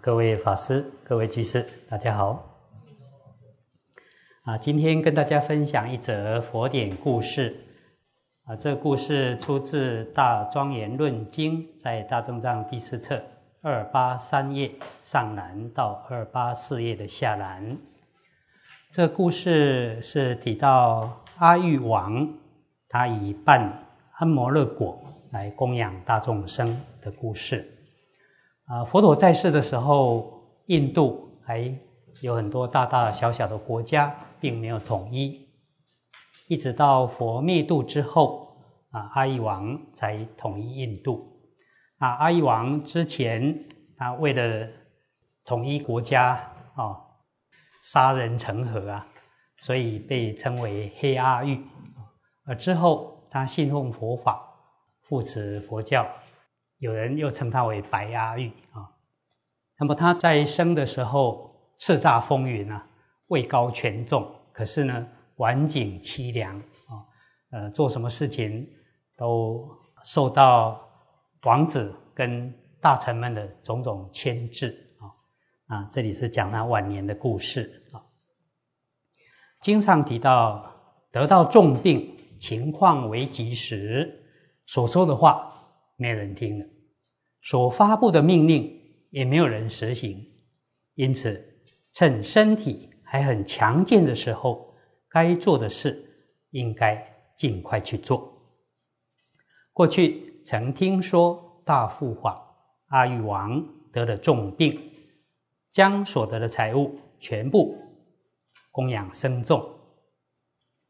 [0.00, 2.56] 各位法师、各位居士，大家好。
[4.44, 7.56] 啊，今天跟大家分享一则佛典故事。
[8.44, 13.20] 啊，这故事出自《大庄严论经》，在大正藏第四册
[13.60, 17.76] 二八三页上栏到二八四页的下栏。
[18.90, 22.28] 这故事是提到阿育王，
[22.88, 25.02] 他以办安摩勒果
[25.32, 27.74] 来供养大众生的故事。
[28.68, 31.74] 啊，佛陀在世的时候，印度还
[32.20, 35.48] 有很多大大小小的国家，并没有统一。
[36.48, 38.54] 一直到佛灭度之后，
[38.90, 41.40] 啊，阿育王才统一印度。
[41.96, 43.58] 啊，阿育王之前，
[43.96, 44.68] 他为了
[45.46, 46.34] 统一国家，
[46.74, 46.94] 啊，
[47.80, 49.06] 杀人成河啊，
[49.60, 51.58] 所以被称为黑阿育。
[52.44, 54.46] 而之后，他信奉佛法，
[55.00, 56.06] 扶持佛教。
[56.78, 58.86] 有人又称他为白阿玉啊，
[59.78, 62.86] 那么他在生的时候叱咤风云啊，
[63.28, 66.92] 位高权重，可是呢，晚景凄凉啊，
[67.50, 68.64] 呃，做什么事情
[69.16, 69.68] 都
[70.04, 70.80] 受到
[71.42, 77.98] 王子跟大臣们的种种牵制啊啊，这里是讲他晚年的故事啊。
[79.60, 80.64] 经常提到，
[81.10, 84.24] 得到重病、情况危急时，
[84.64, 85.52] 所说的话。
[86.00, 86.66] 没人听了，
[87.42, 90.24] 所发布的命令也没有人实行，
[90.94, 91.60] 因此
[91.92, 94.72] 趁身体还很强健的时候，
[95.08, 96.08] 该做的事
[96.50, 97.04] 应该
[97.36, 98.32] 尽快去做。
[99.72, 102.40] 过去曾听说大富皇
[102.86, 103.60] 阿育王
[103.90, 104.80] 得了重病，
[105.68, 107.76] 将所得的财物全部
[108.70, 109.68] 供养僧众，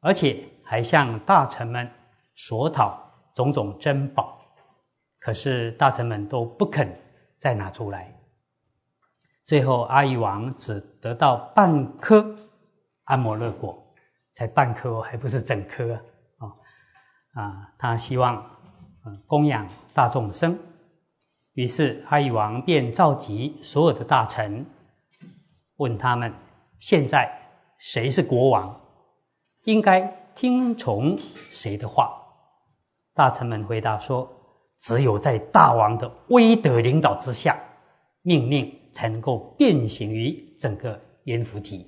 [0.00, 1.90] 而且还向大臣们
[2.34, 4.37] 索讨种种珍宝。
[5.20, 6.88] 可是大臣们都不肯
[7.38, 8.14] 再拿出来，
[9.44, 12.36] 最后阿育王只得到半颗
[13.04, 13.94] 安摩勒果，
[14.32, 15.94] 才半颗，还不是整颗
[16.38, 16.54] 啊！
[17.34, 18.48] 啊，他希望
[19.26, 20.56] 供养大众生，
[21.54, 24.64] 于是阿育王便召集所有的大臣，
[25.76, 26.32] 问他们：
[26.78, 27.28] 现在
[27.78, 28.80] 谁是国王？
[29.64, 30.00] 应该
[30.34, 32.16] 听从谁的话？
[33.12, 34.37] 大臣们回答说。
[34.80, 37.58] 只有在大王的威德领导之下，
[38.22, 41.86] 命令才能够变形于整个阎浮提。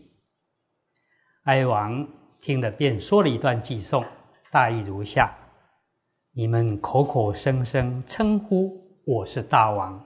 [1.45, 2.06] 哀王
[2.41, 4.05] 听了，便说了一段偈颂，
[4.51, 5.34] 大意如下：
[6.33, 10.05] 你们口口声声称呼我是大王，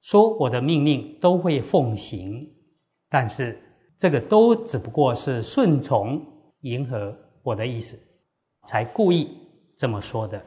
[0.00, 2.46] 说我的命令都会奉行，
[3.08, 3.60] 但是
[3.98, 6.24] 这个都只不过是顺从、
[6.60, 7.98] 迎合我的意思，
[8.66, 9.28] 才故意
[9.76, 10.42] 这么说的。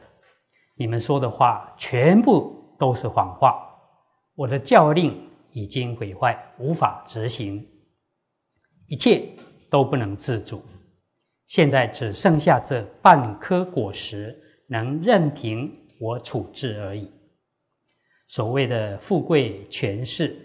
[0.82, 3.54] 你们说的话全部都是谎话，
[4.34, 5.16] 我的教令
[5.52, 7.64] 已经毁坏，无法执行，
[8.88, 9.22] 一切
[9.70, 10.60] 都不能自主。
[11.46, 17.08] 现在只剩下这半颗果实能任凭我处置而已。
[18.26, 20.36] 所谓的富贵权势，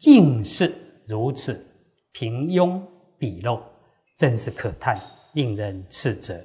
[0.00, 0.74] 竟是
[1.06, 1.64] 如此
[2.10, 2.82] 平庸
[3.16, 3.62] 鄙陋，
[4.18, 4.98] 真是可叹，
[5.34, 6.44] 令人斥责。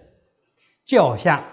[0.85, 1.43] 就好像。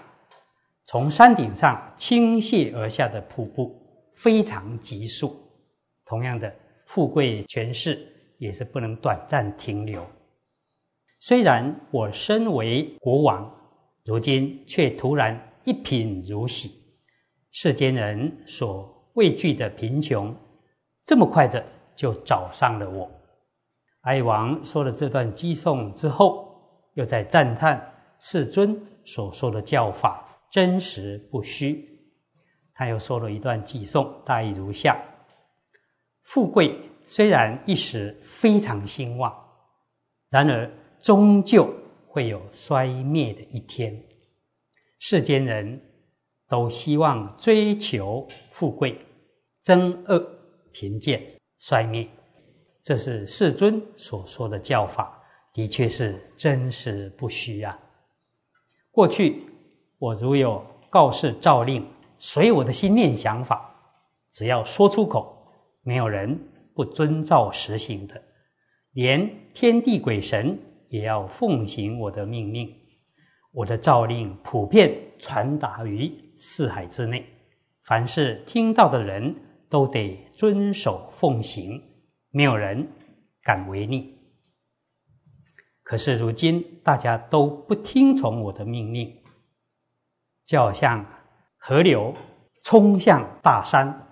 [0.87, 3.75] 从山顶上倾泻而下的瀑布
[4.13, 5.37] 非常急速，
[6.05, 6.49] 同样的
[6.85, 10.07] 富贵权势也是不能短暂停留。
[11.19, 13.53] 虽然我身为国王，
[14.05, 16.71] 如今却突然一贫如洗，
[17.51, 20.33] 世间人所畏惧的贫穷，
[21.03, 21.61] 这么快的
[21.97, 23.11] 就找上了我。
[24.03, 26.47] 哀王说了这段偈颂之后，
[26.93, 30.23] 又在赞叹世尊所说的教法。
[30.49, 31.87] 真实不虚，
[32.73, 34.97] 他又说了一段偈颂，大意如下：
[36.23, 39.33] 富贵虽然一时非常兴旺，
[40.29, 40.71] 然而
[41.01, 41.73] 终究
[42.07, 44.01] 会有衰灭的一天。
[44.99, 45.79] 世间人
[46.47, 48.99] 都希望追求富贵，
[49.63, 50.25] 憎恶
[50.71, 51.21] 贫贱
[51.57, 52.07] 衰灭，
[52.81, 55.21] 这是世尊所说的教法，
[55.53, 57.77] 的确是真实不虚啊。
[58.91, 59.43] 过去。
[59.99, 61.85] 我如有告示诏令，
[62.19, 63.73] 随我的心念想法，
[64.31, 65.35] 只要说出口，
[65.81, 66.39] 没有人
[66.75, 68.21] 不遵照实行的，
[68.91, 70.59] 连天地鬼神
[70.89, 72.71] 也要奉行我的命令。
[73.51, 77.25] 我的诏令普遍传达于四海之内，
[77.83, 79.35] 凡是听到的人
[79.67, 81.81] 都得遵守奉行，
[82.29, 82.87] 没有人
[83.41, 84.15] 敢违逆。
[85.81, 89.11] 可是如今大家都不听从我的命令。
[90.47, 91.05] 就好像
[91.57, 92.13] 河流
[92.63, 94.07] 冲向大山，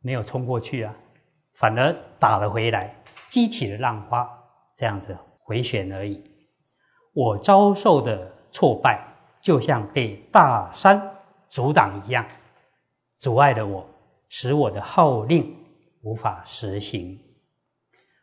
[0.00, 0.94] 没有冲过去啊，
[1.52, 2.96] 反而打了回来，
[3.26, 4.26] 激起了浪花，
[4.74, 6.24] 这样子回旋而已。
[7.12, 9.06] 我遭受的挫败，
[9.38, 10.98] 就像被大山
[11.50, 12.26] 阻挡一样，
[13.16, 13.86] 阻碍了我，
[14.30, 15.54] 使我的号令
[16.02, 17.20] 无法实行。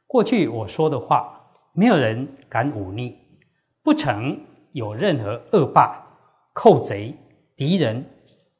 [0.07, 1.39] 过去我说的话，
[1.73, 3.15] 没有人敢忤逆，
[3.83, 4.39] 不曾
[4.71, 6.04] 有任何恶霸、
[6.55, 7.13] 寇贼、
[7.57, 8.01] 敌人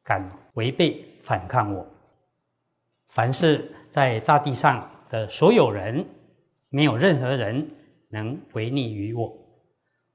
[0.03, 0.21] 敢
[0.55, 1.87] 违背反抗我。
[3.07, 6.05] 凡是在大地上的所有人，
[6.67, 7.65] 没有任何人
[8.09, 9.33] 能违逆于我。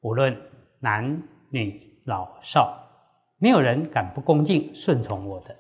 [0.03, 0.37] 无论
[0.79, 2.87] 男女老少，
[3.39, 5.57] 没有人敢不恭敬顺从我的。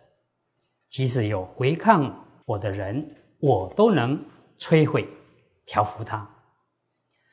[0.91, 4.23] 即使有违抗我的人，我都能
[4.59, 5.09] 摧毁、
[5.65, 6.29] 调服他。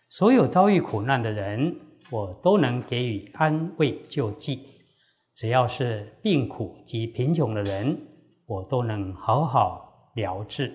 [0.07, 1.75] 所有遭遇苦难的人，
[2.09, 4.76] 我都能给予安慰救济。
[5.37, 7.95] 只要是病苦及贫穷的人，
[8.47, 10.11] 我都能好好。
[10.15, 10.73] 疗治。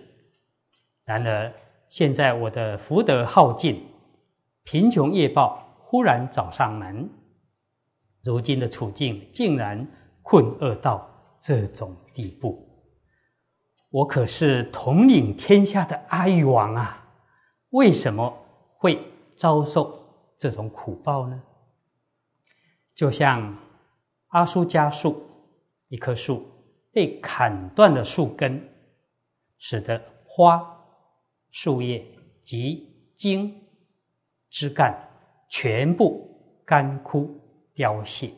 [1.03, 1.53] 然而，
[1.89, 3.85] 现在我的福德耗尽，
[4.63, 7.11] 贫穷业报忽然找上门，
[8.23, 9.85] 如今的处境竟然
[10.23, 11.11] 困厄到
[11.41, 12.65] 这种地步。
[13.91, 17.05] 我可是统领天下的阿育王啊，
[17.71, 18.33] 为什么
[18.77, 18.97] 会
[19.37, 19.93] 遭受
[20.39, 21.43] 这种苦报呢？
[22.95, 23.59] 就像
[24.33, 25.23] 阿苏加树，
[25.89, 26.45] 一棵树
[26.91, 28.69] 被砍断了树根。
[29.65, 30.61] 使得花、
[31.53, 32.05] 树叶
[32.43, 33.55] 及茎、
[34.51, 34.93] 枝干
[35.49, 36.29] 全部
[36.65, 37.31] 干枯
[37.73, 38.29] 凋谢。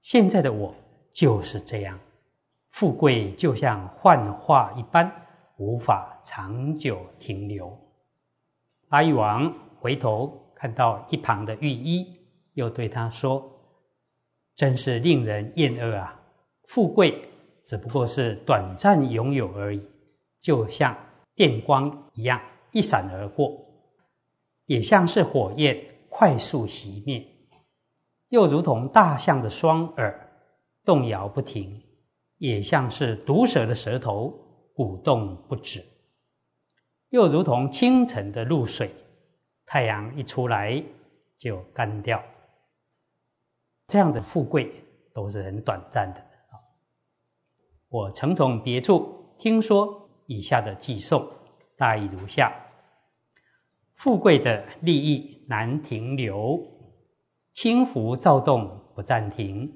[0.00, 0.74] 现在的我
[1.12, 1.98] 就是这样，
[2.70, 5.12] 富贵就像幻化一般，
[5.58, 7.78] 无法长久停留。
[8.88, 12.06] 阿育王回头看到一旁的御医，
[12.54, 13.42] 又对他说
[14.58, 16.20] ：“真是令人厌恶啊！
[16.64, 17.14] 富贵
[17.62, 19.80] 只不过是短暂拥有而已。”
[20.42, 20.96] 就像
[21.36, 22.40] 电光一样
[22.72, 23.56] 一闪而过，
[24.66, 25.78] 也像是火焰
[26.08, 27.24] 快速熄灭，
[28.30, 30.28] 又如同大象的双耳
[30.84, 31.80] 动摇不停，
[32.38, 34.32] 也像是毒蛇的舌头
[34.74, 35.84] 鼓动不止，
[37.10, 38.90] 又如同清晨的露水，
[39.66, 40.82] 太阳一出来
[41.36, 42.20] 就干掉。
[43.88, 44.72] 这样的富贵
[45.12, 46.54] 都是很短暂的啊！
[47.88, 50.04] 我曾从别处听说。
[50.30, 51.26] 以下的寄送
[51.74, 52.52] 大意如下：
[53.94, 56.62] 富贵的利益难停留，
[57.54, 59.72] 轻浮躁动不暂停。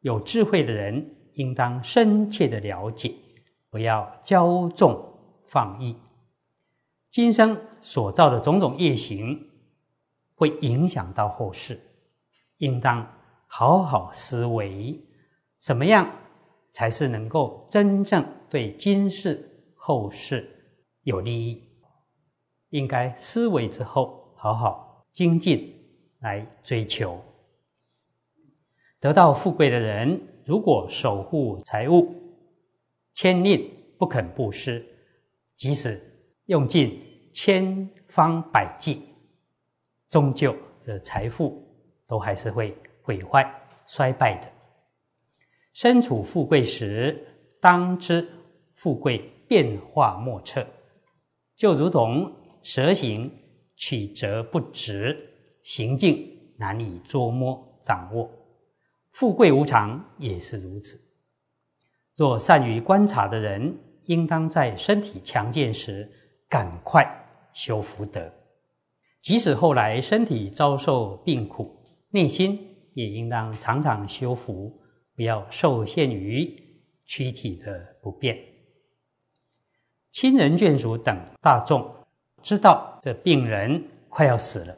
[0.00, 3.14] 有智慧的人应当深切的了解，
[3.70, 5.00] 不要骄纵
[5.46, 5.96] 放逸。
[7.12, 9.52] 今生所造的种种业行，
[10.34, 11.80] 会影响到后世，
[12.56, 13.08] 应当
[13.54, 14.98] 好好思维，
[15.58, 16.10] 怎么样
[16.72, 19.46] 才是能够真正对今世。
[19.74, 20.48] 后世
[21.02, 21.62] 有利益，
[22.70, 25.70] 应该思维之后，好好精进
[26.20, 27.20] 来追求。
[28.98, 32.10] 得到富贵的人，如果守护财物，
[33.12, 34.82] 千令不肯布施，
[35.56, 36.00] 即使
[36.46, 36.98] 用尽
[37.34, 39.02] 千方百计，
[40.08, 41.62] 终究这财富
[42.06, 43.44] 都还是会毁坏
[43.86, 44.50] 衰败的。
[45.74, 47.26] 身处富贵时，
[47.60, 48.28] 当知
[48.74, 49.30] 富贵。
[49.48, 50.66] 变化莫测，
[51.56, 53.30] 就如同蛇形
[53.76, 55.14] 曲折不直，
[55.62, 58.30] 行径难以捉摸掌握。
[59.10, 60.98] 富贵无常也是如此。
[62.16, 66.10] 若善于观察的人，应当在身体强健时
[66.48, 67.06] 赶快
[67.52, 68.22] 修福德；
[69.20, 71.76] 即使后来身体遭受病苦，
[72.08, 74.72] 内心也应当常常修福，
[75.14, 76.50] 不要受限于
[77.04, 78.38] 躯体的不便。
[80.10, 81.90] 亲人眷属等大众
[82.42, 84.76] 知道这病人快要死了，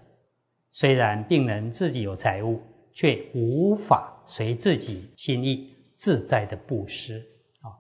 [0.71, 2.61] 虽然病人自己有财物，
[2.92, 7.18] 却无法随自己心意自在的布施
[7.61, 7.75] 啊，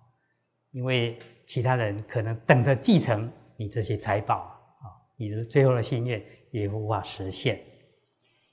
[0.72, 4.36] 因为其他人可能等着继承你这些财宝
[4.80, 7.60] 啊，你的最后的心愿也无法实现。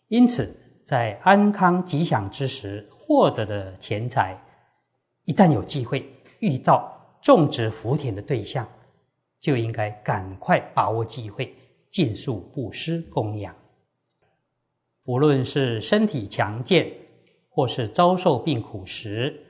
[0.09, 4.37] 因此，在安康吉祥之时获得的钱财，
[5.25, 8.67] 一旦有机会遇到种植福田的对象。
[9.39, 11.55] 就应该赶快把握机会，
[11.89, 13.55] 尽数布施供养。
[15.05, 16.93] 无论是身体强健，
[17.49, 19.43] 或是遭受病苦时，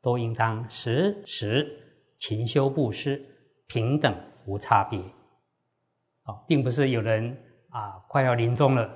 [0.00, 1.68] 都应当时时
[2.16, 3.22] 勤修布施，
[3.66, 4.98] 平等无差别。
[6.22, 7.36] 啊，并不是有人
[7.68, 8.90] 啊快要临终了，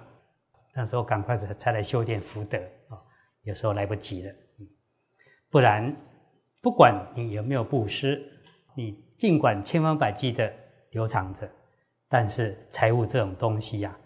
[0.79, 2.57] 那时候赶快才才来修点福德
[2.89, 2.95] 啊，
[3.43, 4.33] 有时候来不及了。
[5.51, 5.93] 不然，
[6.63, 8.23] 不管你有没有布施，
[8.77, 9.09] 你。
[9.19, 10.49] 尽管千方百计的
[10.93, 11.51] 留藏着。
[12.09, 13.99] 但是财物这种东西呀，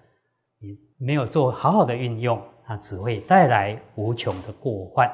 [0.59, 5.07] 你没有做好好的运用，它只会带来无穷的过患。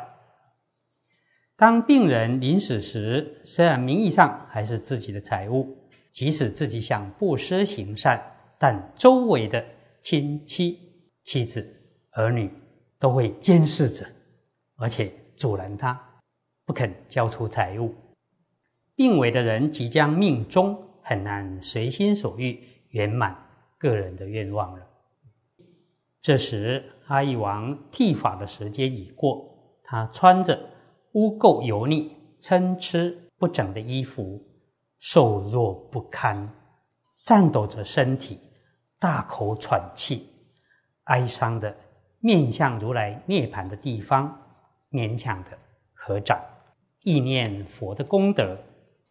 [1.57, 5.77] 当病人临死时，虽然名义上还是自己的财物，
[6.12, 8.23] 即使自己想布施行善，
[8.57, 9.65] 但周围的
[10.00, 10.88] 亲戚、
[11.29, 11.63] 妻子、
[12.13, 12.51] 儿女
[12.99, 14.07] 都会监视着，
[14.77, 16.01] 而且阻拦他，
[16.65, 17.95] 不肯交出财物。
[18.97, 22.59] 病危的人即将命终，很难随心所欲。
[22.93, 23.37] 圆满
[23.77, 24.87] 个人的愿望了。
[26.23, 29.55] 这时，阿育王剃发的时间已过，
[29.85, 30.59] 他穿着
[31.13, 32.99] 污垢油腻、参差
[33.37, 34.43] 不整的衣服，
[34.97, 36.51] 瘦弱不堪，
[37.27, 38.41] 颤抖着身体，
[38.99, 40.27] 大口喘气，
[41.09, 41.75] 哀伤的
[42.21, 44.35] 面向如来涅盘的地方，
[44.91, 45.50] 勉强的
[45.93, 46.41] 合掌，
[47.03, 48.57] 意念佛的功德，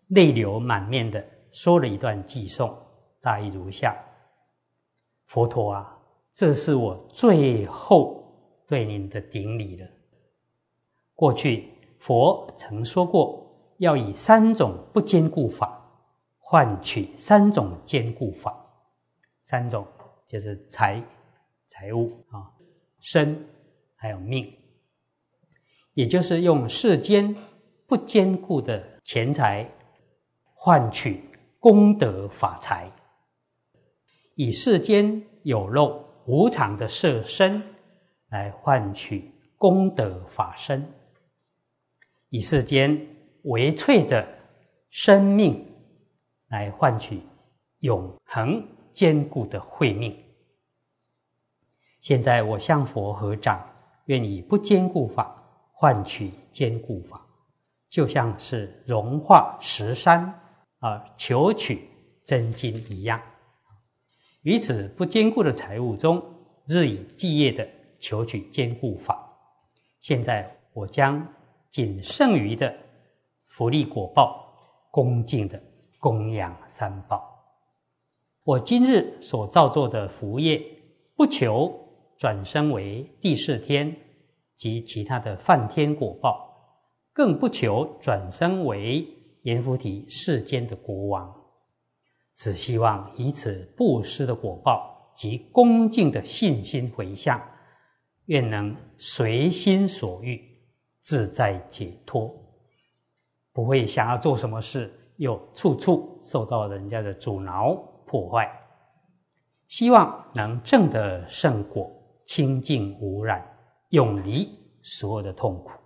[0.08, 2.76] 泪流满面的说了一段偈颂。
[3.20, 3.96] 大意如下：
[5.26, 6.00] 佛陀啊，
[6.34, 8.24] 这是我最后
[8.68, 9.88] 对您的顶礼了。
[11.16, 13.44] 过去佛曾说过，
[13.78, 15.82] 要以三种不坚固法
[16.38, 18.56] 换取三种坚固法。
[19.42, 19.86] 三种
[20.28, 21.02] 就是财、
[21.80, 22.50] 财物啊，
[23.00, 23.48] 身
[23.96, 24.52] 还有命，
[25.94, 27.36] 也就是用世间
[27.86, 29.70] 不坚固的钱财
[30.56, 31.22] 换取
[31.60, 32.92] 功德法财。
[34.34, 37.62] 以世间有漏无常的色身
[38.30, 40.84] 来换取功德法身，
[42.30, 43.00] 以世间
[43.44, 44.28] 为脆的
[44.90, 45.64] 生命
[46.48, 47.22] 来换取
[47.82, 50.18] 永恒坚固的慧命。
[52.00, 53.66] 现在我向佛合掌，
[54.06, 57.26] 愿以不坚固法换取坚固法，
[57.90, 60.34] 就像是融化石山
[60.80, 61.90] 而求取
[62.24, 63.22] 真金一样。
[64.44, 66.24] 于此不坚固的财物中，
[66.68, 67.68] 日以继夜的
[68.00, 69.28] 求取坚固法。
[70.00, 71.28] 现在我将
[71.70, 72.74] 仅剩余的
[73.44, 74.54] 福利果报，
[74.92, 75.62] 恭敬的
[76.00, 77.34] 供养三宝。
[78.44, 80.64] 我今日所造作的福业，
[81.16, 81.78] 不求
[82.18, 83.96] 转生为第四天
[84.56, 86.50] 及其他的梵天果报，
[87.14, 89.08] 更不求转生为
[89.44, 91.34] 阎浮提世间的国王。
[92.36, 97.42] 只希望以此布施的果报及恭敬的信心回向，
[98.26, 100.40] 愿能随心所欲，
[101.02, 102.32] 自在解脱，
[103.52, 107.74] 不会想要做什么事，又处处受到人家的阻挠
[108.06, 108.48] 破坏。
[109.68, 111.92] 希望能证得圣果，
[112.28, 113.44] 清净无染，
[113.90, 114.48] 永离
[114.84, 115.80] 所有的痛苦。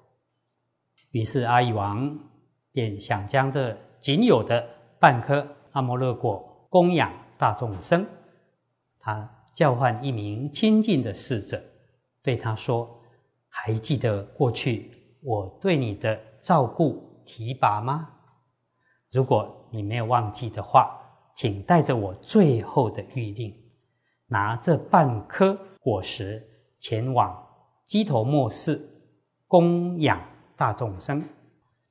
[1.11, 2.19] 于是阿育王
[2.73, 4.67] 便想将这仅有的
[4.99, 5.47] 半颗。
[5.71, 8.05] 阿摩勒果供养大众生，
[8.99, 11.63] 他叫唤一名亲近的侍者，
[12.21, 13.01] 对他说
[13.47, 14.91] ：“还记得过去
[15.23, 18.09] 我对你的照顾提拔吗？
[19.11, 20.99] 如果你没有忘记的话，
[21.35, 23.55] 请带着我最后的谕令，
[24.27, 26.41] 拿这半颗果实
[26.79, 27.37] 前往
[27.85, 28.81] 鸡头末寺
[29.47, 30.21] 供养
[30.55, 31.21] 大众生，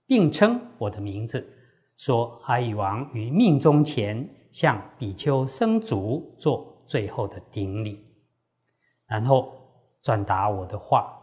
[0.06, 1.46] 并称我的名字。”
[1.98, 8.02] 说阿育王于命中前向比丘僧族做最后的顶礼，
[9.06, 9.52] 然后
[10.00, 11.14] 转达我的话。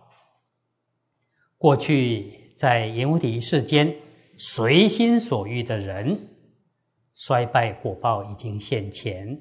[1.57, 3.91] 过去在阎浮提世间
[4.37, 6.29] 随心所欲的人，
[7.15, 9.35] 衰败果报已经现前，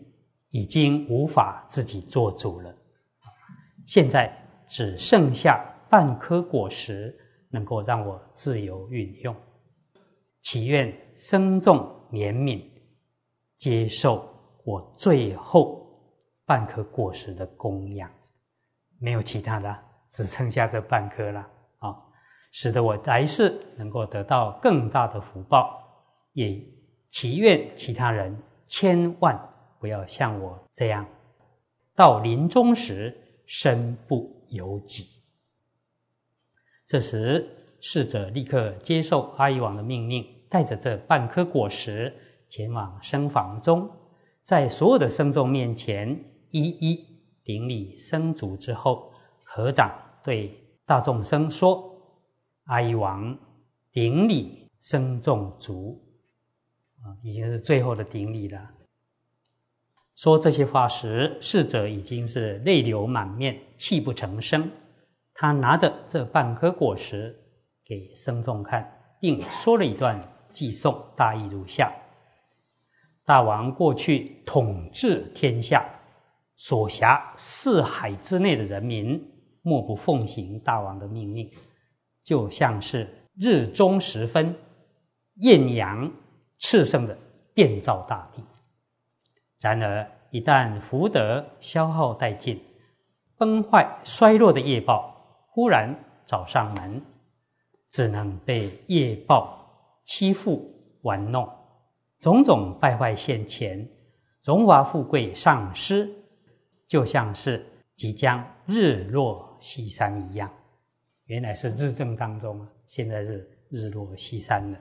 [0.48, 2.74] 已经无法自己做主了。
[3.86, 4.30] 现在
[4.68, 7.16] 只剩下半颗果实，
[7.50, 9.34] 能够让我自由运用。
[10.42, 11.78] 祈愿生众
[12.10, 12.62] 怜悯，
[13.56, 14.28] 接受
[14.64, 15.86] 我最后
[16.44, 18.10] 半颗果实的供养，
[19.00, 19.76] 没有其他的，
[20.10, 21.40] 只剩下这半颗了
[21.78, 21.96] 啊！
[22.52, 25.82] 使得我来世能够得到更大的福报。
[26.32, 26.60] 也
[27.10, 29.36] 祈愿其他人千万
[29.80, 31.06] 不要像我这样，
[31.94, 33.16] 到临终时
[33.46, 35.06] 身不由己。
[36.86, 37.48] 这时，
[37.80, 40.36] 侍者立刻接受阿育王的命令。
[40.48, 42.14] 带着这半颗果实
[42.48, 43.90] 前往僧房中，
[44.42, 46.08] 在所有的僧众面前
[46.50, 47.04] 一一
[47.42, 49.12] 顶礼僧足之后，
[49.44, 52.00] 合掌对大众僧说
[52.66, 53.36] ：“阿育王
[53.90, 56.00] 顶礼僧众足，
[57.02, 58.70] 啊，已经是最后的顶礼了。”
[60.16, 64.68] 说这些话时，逝者已经是泪流满面、泣不成声。
[65.32, 67.34] 他拿着这半颗果实
[67.84, 70.20] 给僧众看，并说了一段。
[70.52, 71.92] 寄送大意如下：
[73.26, 75.86] 大王过去统治天下，
[76.54, 79.22] 所辖四海之内的人民，
[79.60, 81.46] 莫不奉行大王的命令，
[82.24, 83.06] 就像是
[83.38, 84.56] 日中时分，
[85.40, 86.10] 艳阳
[86.58, 87.14] 炽盛的
[87.52, 88.42] 遍照大地。
[89.60, 92.62] 然而，一旦福德消耗殆尽，
[93.38, 95.94] 崩坏衰落的业报忽然
[96.26, 97.02] 找上门，
[97.88, 99.58] 只能被业报
[100.04, 101.48] 欺负玩弄。
[102.18, 103.88] 种种败坏现前，
[104.42, 106.08] 荣华富贵丧失，
[106.86, 110.50] 就像是即将日落西山一样。
[111.24, 114.78] 原来是日正当中，现在是日落西山了。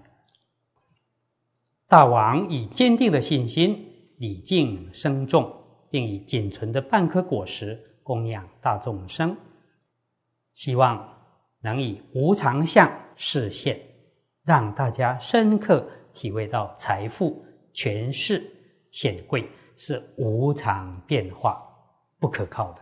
[1.87, 5.53] 大王以坚定的信心礼敬生众，
[5.89, 9.35] 并以仅存的半颗果实供养大众生，
[10.53, 11.07] 希望
[11.61, 13.79] 能以无常相示现，
[14.43, 15.87] 让大家深刻。
[16.15, 18.41] 体会到财富、权势、
[18.89, 21.61] 显贵是无常变化、
[22.21, 22.79] 不可靠的。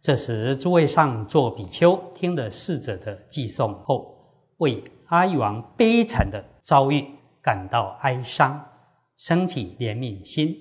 [0.00, 4.18] 这时，诸位上座比丘听了逝者的寄送后，
[4.56, 7.06] 为阿育王悲惨的遭遇
[7.40, 8.60] 感到哀伤，
[9.16, 10.56] 升起怜悯心，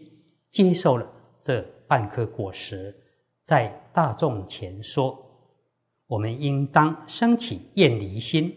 [0.50, 1.08] 接受了
[1.42, 2.96] 这半颗果实，
[3.44, 5.18] 在大众前说
[6.08, 8.56] ：“我们应当升起厌离心。”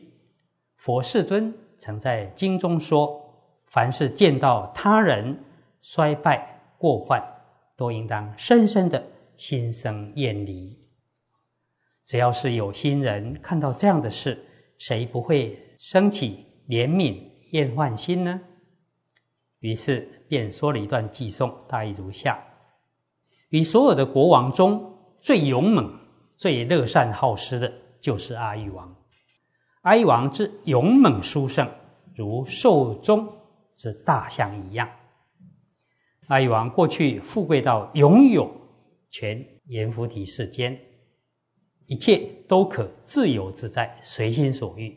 [0.77, 1.55] 佛世尊。
[1.79, 3.23] 曾在经中说
[3.69, 5.39] ：“凡是见到他人
[5.83, 7.23] 衰败过患，
[7.77, 10.75] 都应当深深的心生厌离。
[12.03, 14.43] 只要是有心人看到这样的事，
[14.79, 18.41] 谁不会升起怜悯厌患心呢？”
[19.61, 22.39] 于是便说了一段偈颂，大意如下：
[23.49, 25.99] 与所有的国王中最勇猛、
[26.37, 28.95] 最乐善好施的，就是阿育王。
[29.83, 31.69] 阿育王之勇猛殊胜，
[32.15, 33.27] 如兽中
[33.77, 34.91] 之大象一样。
[36.27, 38.51] 阿育王过去富贵到拥有
[39.11, 40.79] 全阎浮提世间，
[41.87, 44.93] 一切都可自由自在，随心所欲。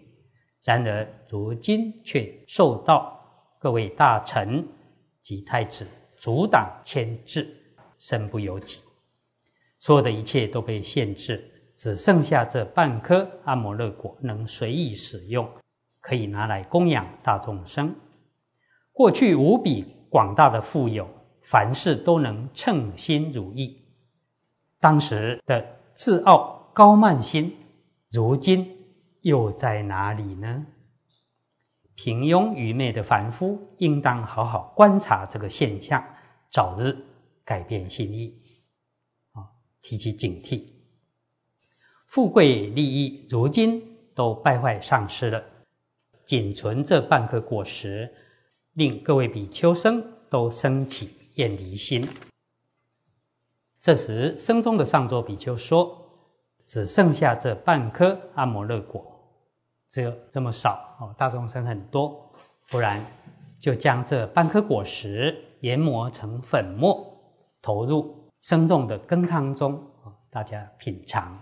[0.63, 3.18] 然而如今却受到
[3.59, 4.65] 各位大臣
[5.21, 5.85] 及太子
[6.17, 7.53] 阻挡牵制，
[7.99, 8.79] 身不由己，
[9.79, 11.45] 所有的一切都被限制。
[11.75, 15.49] 只剩下这半颗阿摩勒果能随意使用，
[16.01, 17.95] 可以拿来供养大众生。
[18.91, 21.07] 过去无比广大的富有，
[21.41, 23.81] 凡事都能称心如意。
[24.77, 27.55] 当时的自傲高慢心，
[28.11, 28.77] 如今
[29.21, 30.65] 又在哪里呢？
[32.01, 36.01] 平庸愚昧的凡夫，应当好好观察这个现象，
[36.49, 36.97] 早日
[37.43, 38.41] 改变心意，
[39.33, 39.43] 啊，
[39.81, 40.63] 提起警惕。
[42.05, 43.83] 富贵利益如今
[44.15, 45.43] 都败坏丧失了，
[46.23, 48.09] 仅存这半颗果实，
[48.75, 52.07] 令各位比丘僧都升起厌离心。
[53.81, 56.31] 这时，僧中的上座比丘说
[56.65, 59.18] ：“只剩下这半颗阿摩勒果，
[59.89, 62.31] 只有这么少哦，大众生很多，
[62.69, 63.03] 不然
[63.59, 67.05] 就将这半颗果实研磨成粉末，
[67.61, 69.81] 投入生重的羹汤中
[70.29, 71.37] 大家品尝。”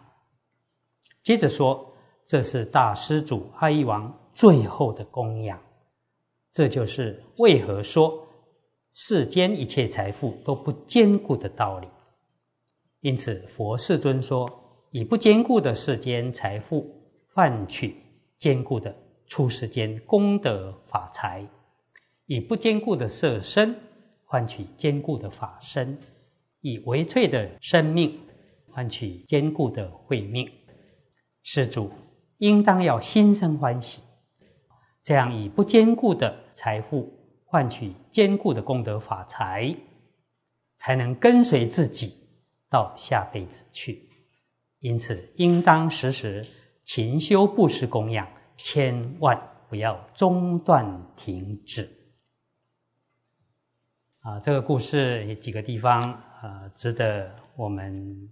[1.23, 1.93] 接着说，
[2.25, 5.61] 这是大施主阿育王最后的供养，
[6.51, 8.25] 这就是为何说
[8.93, 11.87] 世间一切财富都不坚固的道理。
[13.01, 14.49] 因此，佛世尊说，
[14.91, 16.89] 以不坚固的世间财富
[17.33, 17.95] 换取
[18.39, 18.95] 坚固的
[19.25, 21.45] 出世间功德法财，
[22.25, 23.75] 以不坚固的色身
[24.25, 25.97] 换取坚固的法身，
[26.61, 28.19] 以微脆的生命
[28.69, 30.49] 换取坚固的慧命。
[31.43, 31.91] 施主
[32.39, 34.01] 应当要心生欢喜，
[35.01, 37.11] 这样以不坚固的财富
[37.45, 39.75] 换取坚固的功德法财，
[40.77, 42.13] 才能跟随自己
[42.69, 44.09] 到下辈子去。
[44.79, 46.45] 因此，应当时时
[46.87, 51.87] 勤修布施供养，千万不要中断停止。
[54.19, 56.01] 啊，这个故事有几个地方
[56.41, 58.29] 啊，值得我们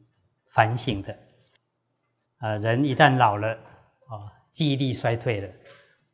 [0.47, 1.13] 反省的。
[2.37, 3.49] 啊，人一旦老了，
[4.07, 5.53] 啊，记忆力衰退了，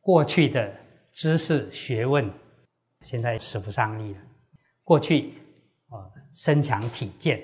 [0.00, 0.76] 过去的
[1.12, 2.28] 知识学问，
[3.02, 4.20] 现在使不上力了。
[4.82, 5.34] 过去，
[5.90, 7.40] 啊，身强体健，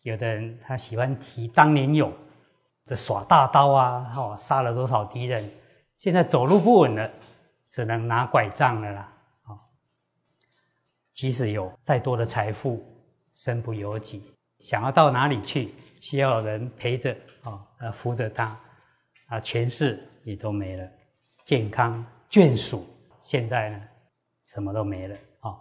[0.00, 2.10] 有的人他喜欢提当年勇，
[2.86, 5.42] 这耍大刀啊，哦，杀了多少敌人，
[5.96, 7.10] 现在走路不稳了，
[7.70, 9.12] 只能拿拐杖了啦。
[9.44, 9.56] 啊，
[11.12, 12.84] 即使有再多的财富，
[13.34, 14.22] 身不由己，
[14.58, 15.74] 想要到哪里去？
[16.00, 18.54] 需要人陪着啊，呃，扶着他，
[19.28, 20.86] 啊，权势也都没了，
[21.46, 22.86] 健康眷属，
[23.22, 23.82] 现在呢，
[24.44, 25.56] 什么都没了啊。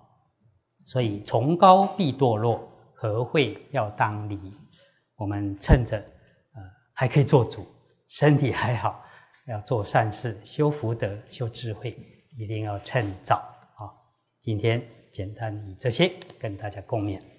[0.85, 4.53] 所以崇高必堕落，何会要当离？
[5.15, 6.03] 我们趁着
[6.93, 7.65] 还可以做主，
[8.07, 9.03] 身体还好，
[9.47, 11.97] 要做善事，修福德，修智慧，
[12.37, 13.35] 一定要趁早
[13.75, 13.89] 啊！
[14.39, 17.32] 今天简单以这些跟大家共勉。